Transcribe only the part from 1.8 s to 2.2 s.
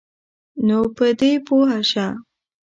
شه